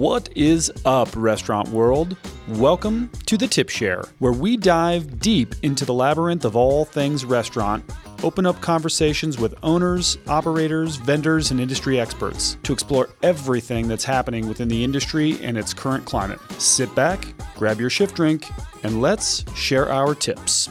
[0.00, 2.16] What is up, restaurant world?
[2.48, 7.26] Welcome to the Tip Share, where we dive deep into the labyrinth of all things
[7.26, 7.84] restaurant,
[8.22, 14.48] open up conversations with owners, operators, vendors, and industry experts to explore everything that's happening
[14.48, 16.40] within the industry and its current climate.
[16.52, 17.22] Sit back,
[17.54, 18.46] grab your shift drink,
[18.82, 20.70] and let's share our tips.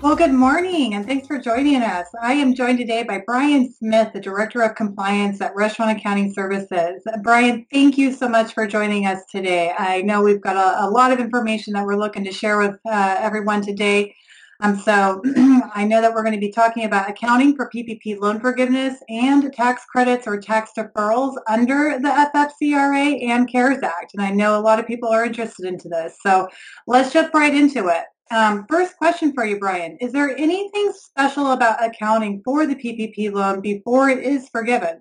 [0.00, 2.06] Well, good morning and thanks for joining us.
[2.22, 7.02] I am joined today by Brian Smith, the Director of Compliance at Restaurant Accounting Services.
[7.24, 9.74] Brian, thank you so much for joining us today.
[9.76, 12.78] I know we've got a, a lot of information that we're looking to share with
[12.88, 14.14] uh, everyone today.
[14.60, 15.20] Um, so
[15.74, 19.52] I know that we're going to be talking about accounting for PPP loan forgiveness and
[19.52, 24.14] tax credits or tax deferrals under the FFCRA and CARES Act.
[24.14, 26.18] And I know a lot of people are interested into this.
[26.22, 26.48] So
[26.86, 28.04] let's jump right into it.
[28.30, 29.96] Um, first question for you, Brian.
[30.00, 35.00] Is there anything special about accounting for the PPP loan before it is forgiven?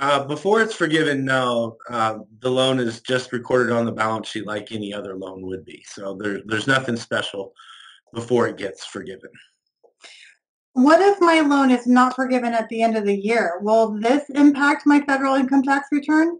[0.00, 1.76] Uh, before it's forgiven, no.
[1.88, 5.64] Uh, the loan is just recorded on the balance sheet like any other loan would
[5.64, 5.84] be.
[5.86, 7.52] So there, there's nothing special
[8.14, 9.30] before it gets forgiven.
[10.72, 13.58] What if my loan is not forgiven at the end of the year?
[13.60, 16.38] Will this impact my federal income tax return?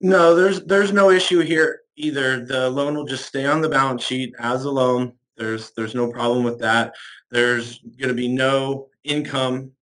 [0.00, 2.44] No, there's there's no issue here either.
[2.44, 5.14] The loan will just stay on the balance sheet as a loan.
[5.40, 6.94] There's there's no problem with that.
[7.30, 9.72] There's going to be no income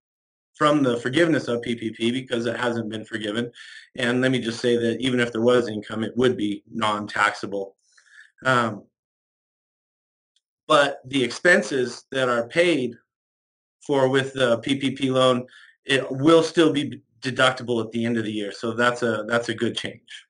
[0.55, 3.50] from the forgiveness of PPP because it hasn't been forgiven.
[3.97, 7.77] And let me just say that even if there was income, it would be non-taxable.
[8.45, 8.84] Um,
[10.69, 12.95] but the expenses that are paid
[13.81, 15.47] for with the PPP loan,
[15.84, 18.53] it will still be deductible at the end of the year.
[18.53, 20.27] So that's a that's a good change.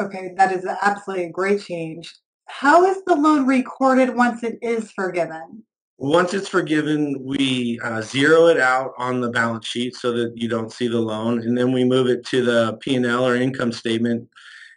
[0.00, 2.12] Okay, that is absolutely a great change.
[2.46, 5.62] How is the loan recorded once it is forgiven?
[5.98, 10.48] Once it's forgiven, we uh, zero it out on the balance sheet so that you
[10.48, 14.28] don't see the loan, and then we move it to the P&L or income statement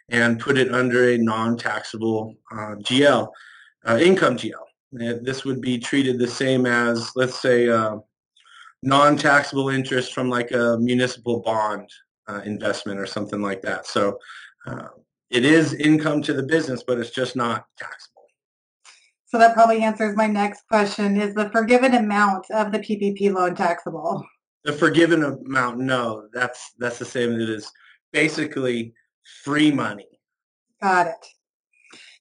[0.08, 3.28] and put it under a non-taxable uh, GL,
[3.86, 4.54] uh, income GL.
[4.92, 7.98] And this would be treated the same as, let's say, uh,
[8.82, 11.88] non-taxable interest from like a municipal bond
[12.28, 13.86] uh, investment or something like that.
[13.86, 14.18] So
[14.66, 14.88] uh,
[15.30, 18.22] it is income to the business, but it's just not taxable.
[19.26, 21.16] So that probably answers my next question.
[21.20, 24.24] Is the forgiven amount of the PPP loan taxable?
[24.64, 27.32] The forgiven amount, no, that's that's the same.
[27.34, 27.72] As it is
[28.12, 28.92] basically
[29.44, 30.08] free money.
[30.82, 31.26] Got it.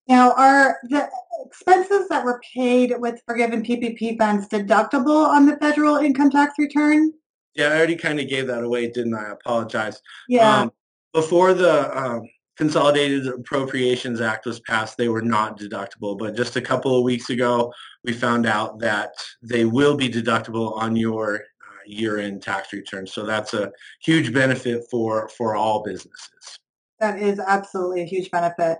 [0.07, 1.07] Now, are the
[1.45, 7.11] expenses that were paid with forgiven PPP funds deductible on the federal income tax return?
[7.55, 9.29] Yeah, I already kind of gave that away, didn't I?
[9.29, 10.01] I apologize.
[10.27, 10.61] Yeah.
[10.61, 10.71] Um,
[11.13, 12.21] before the um,
[12.59, 16.19] Consolidated Appropriations Act was passed, they were not deductible.
[16.19, 20.75] But just a couple of weeks ago, we found out that they will be deductible
[20.75, 21.39] on your uh,
[21.85, 23.07] year-end tax return.
[23.07, 23.71] So that's a
[24.01, 26.59] huge benefit for, for all businesses.
[26.99, 28.79] That is absolutely a huge benefit.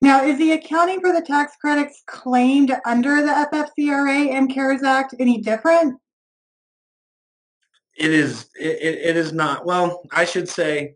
[0.00, 5.14] Now, is the accounting for the tax credits claimed under the FFCRA and CARES Act
[5.20, 6.00] any different?
[7.98, 8.48] It is.
[8.58, 9.66] It, it is not.
[9.66, 10.94] Well, I should say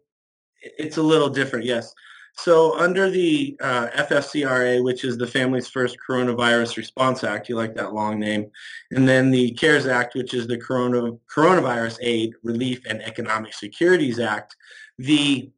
[0.63, 1.67] it's a little different.
[1.67, 1.93] Yes.
[2.37, 7.75] So under the uh, FFCRA, which is the Families First Coronavirus Response Act, you like
[7.77, 8.51] that long name,
[8.91, 14.19] and then the CARES Act, which is the Corona, Coronavirus Aid, Relief, and Economic Securities
[14.19, 14.57] Act,
[14.99, 15.51] the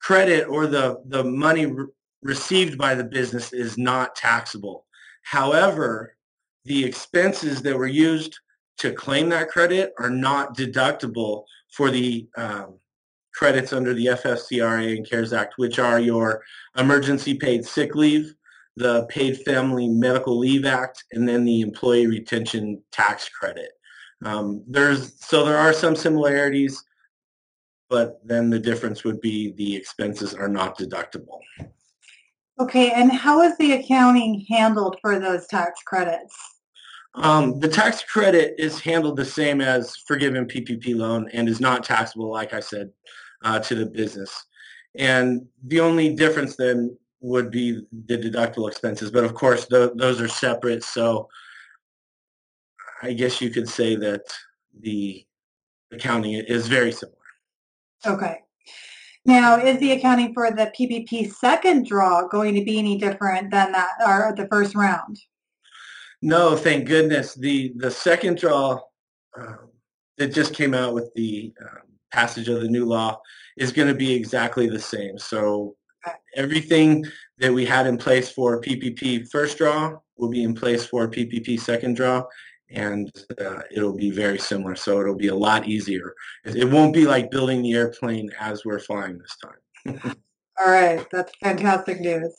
[0.00, 1.86] credit or the, the money re-
[2.22, 4.86] received by the business is not taxable.
[5.22, 6.16] However,
[6.64, 8.38] the expenses that were used
[8.78, 12.78] to claim that credit are not deductible for the um,
[13.34, 16.42] credits under the FFCRA and CARES Act, which are your
[16.78, 18.34] emergency paid sick leave,
[18.76, 23.70] the Paid Family Medical Leave Act, and then the Employee Retention Tax Credit.
[24.24, 26.82] Um, there's so there are some similarities,
[27.90, 31.40] but then the difference would be the expenses are not deductible.
[32.60, 36.34] Okay, and how is the accounting handled for those tax credits?
[37.16, 41.84] Um, the tax credit is handled the same as forgiven PPP loan and is not
[41.84, 42.90] taxable, like I said
[43.44, 44.46] uh, to the business.
[44.96, 49.10] And the only difference then would be the deductible expenses.
[49.10, 50.84] But of course, th- those are separate.
[50.84, 51.28] So
[53.02, 54.22] I guess you could say that
[54.80, 55.24] the
[55.92, 57.16] accounting is very similar.
[58.06, 58.40] Okay.
[59.26, 63.72] Now, is the accounting for the PPP second draw going to be any different than
[63.72, 65.18] that or the first round?
[66.20, 67.34] No, thank goodness.
[67.34, 68.80] The the second draw
[69.38, 69.56] uh,
[70.18, 73.20] that just came out with the um, passage of the new law
[73.56, 75.18] is going to be exactly the same.
[75.18, 75.76] So
[76.36, 77.04] everything
[77.38, 81.58] that we had in place for PPP first draw will be in place for PPP
[81.58, 82.24] second draw
[82.70, 84.74] and uh, it'll be very similar.
[84.74, 86.14] So it'll be a lot easier.
[86.44, 90.16] It won't be like building the airplane as we're flying this time.
[90.60, 92.32] All right, that's fantastic news.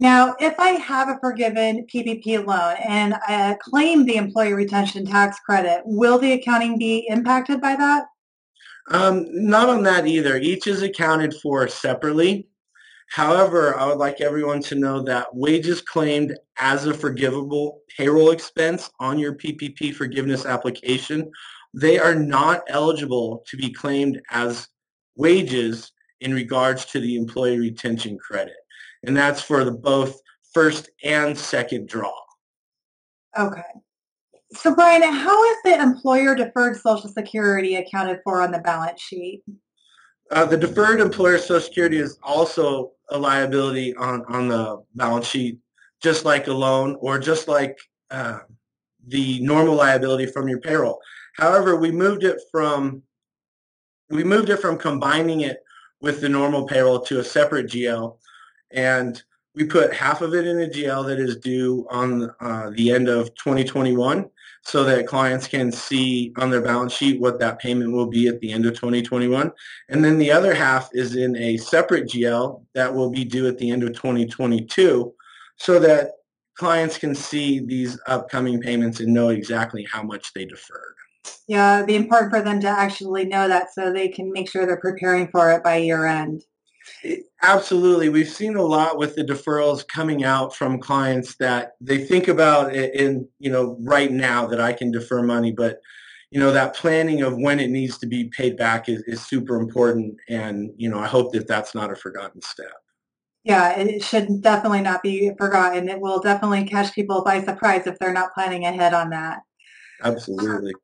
[0.00, 5.38] Now, if I have a forgiven PPP loan and I claim the employee retention tax
[5.40, 8.06] credit, will the accounting be impacted by that?
[8.90, 10.36] Um, not on that either.
[10.36, 12.48] Each is accounted for separately.
[13.08, 18.90] However, I would like everyone to know that wages claimed as a forgivable payroll expense
[18.98, 21.30] on your PPP forgiveness application,
[21.72, 24.68] they are not eligible to be claimed as
[25.16, 28.56] wages in regards to the employee retention credit.
[29.04, 30.18] And that's for the both
[30.52, 32.14] first and second draw.
[33.38, 33.62] Okay.
[34.56, 39.42] So Brian, how is the employer deferred Social Security accounted for on the balance sheet?
[40.30, 45.58] Uh, the deferred employer Social Security is also a liability on, on the balance sheet,
[46.02, 47.78] just like a loan or just like
[48.10, 48.40] uh,
[49.08, 51.00] the normal liability from your payroll.
[51.36, 53.02] However, we moved it from
[54.10, 55.58] we moved it from combining it
[56.00, 58.16] with the normal payroll to a separate GL,
[58.70, 59.22] and
[59.54, 63.08] we put half of it in a GL that is due on uh, the end
[63.08, 64.28] of 2021
[64.64, 68.40] so that clients can see on their balance sheet what that payment will be at
[68.40, 69.52] the end of 2021.
[69.90, 73.58] And then the other half is in a separate GL that will be due at
[73.58, 75.12] the end of 2022
[75.56, 76.12] so that
[76.54, 80.94] clients can see these upcoming payments and know exactly how much they deferred.
[81.46, 84.76] Yeah, the important for them to actually know that so they can make sure they're
[84.78, 86.42] preparing for it by year end.
[87.42, 88.08] Absolutely.
[88.08, 92.74] We've seen a lot with the deferrals coming out from clients that they think about
[92.74, 95.80] it in, you know, right now that I can defer money, but
[96.30, 99.54] you know, that planning of when it needs to be paid back is, is super
[99.54, 100.16] important.
[100.28, 102.72] And, you know, I hope that that's not a forgotten step.
[103.44, 105.88] Yeah, it should definitely not be forgotten.
[105.88, 109.42] It will definitely catch people by surprise if they're not planning ahead on that.
[110.02, 110.72] Absolutely.
[110.72, 110.80] Um,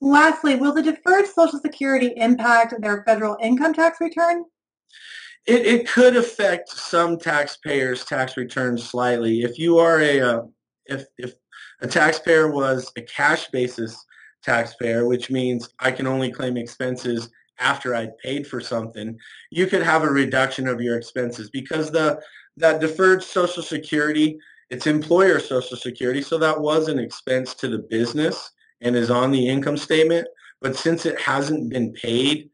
[0.00, 4.44] lastly, will the deferred Social Security impact their federal income tax return?
[5.46, 9.42] It, it could affect some taxpayers' tax returns slightly.
[9.42, 10.42] If you are a uh,
[10.86, 11.34] if if
[11.80, 14.04] a taxpayer was a cash basis
[14.42, 17.28] taxpayer, which means I can only claim expenses
[17.58, 19.18] after I'd paid for something,
[19.50, 22.20] you could have a reduction of your expenses because the
[22.56, 24.38] that deferred Social Security,
[24.70, 28.50] it's employer Social Security, so that was an expense to the business
[28.80, 30.26] and is on the income statement.
[30.60, 32.50] But since it hasn't been paid,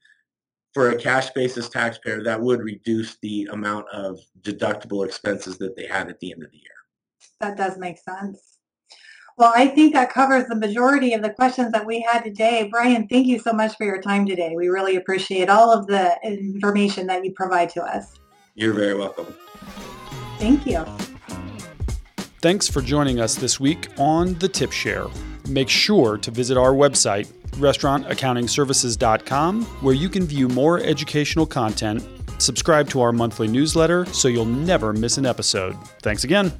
[0.74, 5.86] for a cash basis taxpayer, that would reduce the amount of deductible expenses that they
[5.86, 6.66] had at the end of the year.
[7.40, 8.58] That does make sense.
[9.36, 12.68] Well, I think that covers the majority of the questions that we had today.
[12.68, 14.54] Brian, thank you so much for your time today.
[14.56, 18.18] We really appreciate all of the information that you provide to us.
[18.56, 19.32] You're very welcome.
[20.38, 20.84] Thank you.
[22.40, 25.06] Thanks for joining us this week on The Tip Share.
[25.48, 32.04] Make sure to visit our website, restaurantaccountingservices.com, where you can view more educational content,
[32.38, 35.76] subscribe to our monthly newsletter so you'll never miss an episode.
[36.02, 36.52] Thanks again.